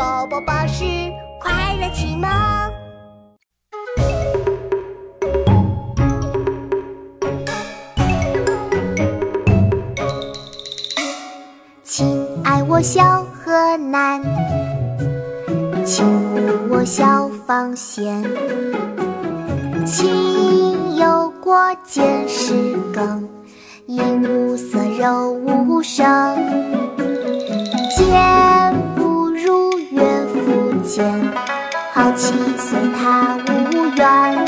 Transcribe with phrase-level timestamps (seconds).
[0.00, 0.82] 宝宝巴士
[1.38, 2.26] 快乐启蒙。
[11.84, 14.22] 亲爱我小河南，
[15.84, 16.06] 亲
[16.70, 18.24] 我小芳仙。
[19.84, 21.54] 情有过
[21.84, 23.28] 见时更，
[23.84, 26.69] 引无色柔无声。
[32.00, 34.46] 好奇随他无缘。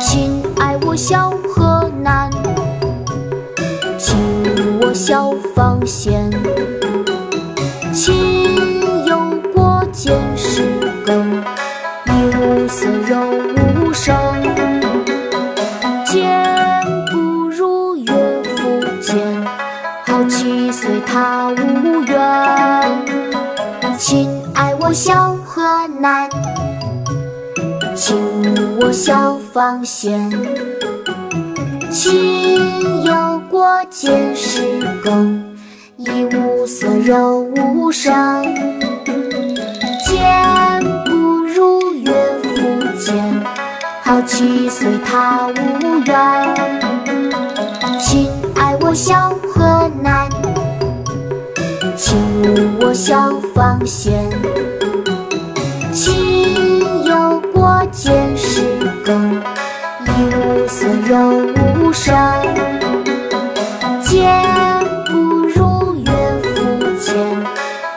[0.00, 2.28] 亲爱我小河南，
[3.96, 4.18] 亲
[4.80, 6.28] 我小芳仙。
[7.92, 9.20] 情有
[9.54, 10.64] 过见时
[11.06, 11.30] 更，
[12.06, 13.20] 引无色柔
[13.54, 14.12] 无声。
[16.04, 16.44] 见
[17.12, 18.12] 不如岳
[18.56, 19.16] 父见，
[20.04, 22.18] 好奇随他无缘。
[23.96, 26.26] 亲爱我小河南，
[27.94, 28.16] 请
[28.80, 30.30] 我小芳仙。
[31.90, 34.62] 情有过见时
[35.04, 35.54] 更，
[35.98, 38.42] 一无色柔无声。
[40.06, 41.12] 见不
[41.54, 42.10] 如岳
[42.42, 43.22] 父见，
[44.02, 46.54] 好奇随他无缘。
[47.98, 50.26] 亲爱我小河南，
[51.98, 52.16] 亲
[52.80, 54.26] 我小芳仙。
[55.92, 58.62] 情有过见时
[59.04, 59.34] 更，
[60.06, 61.42] 一无色柔
[61.80, 62.14] 无声。
[64.00, 64.42] 见
[65.06, 65.12] 不
[65.48, 66.56] 如岳父
[66.98, 67.14] 见，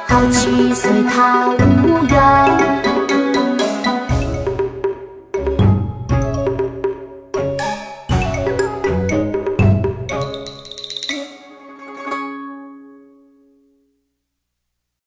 [0.08, 2.93] 好去随他无缘。